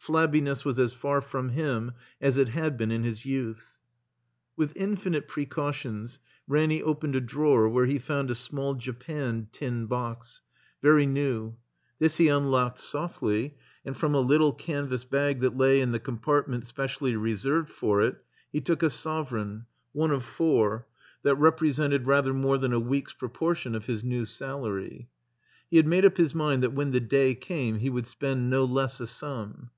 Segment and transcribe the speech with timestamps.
[0.00, 3.72] Plabbiness was as far from him as it had been in his youth.
[4.54, 10.42] With infinite precautions, Ranny opened a drawer where he found a small japanned tin box,
[10.82, 11.56] very new.
[11.98, 16.66] This he unlocked softly, and from a little canvas bag that lay in the compartment
[16.66, 18.22] specially reserved for it
[18.52, 20.86] he took a sovereign, one of four,
[21.22, 24.24] that repre 353 THE COMBINED MAZE sented rather more than a week's proportion of new
[24.26, 25.08] salary.
[25.70, 28.64] He had made up his mind that when the day came he would spend no
[28.66, 29.70] less a sum.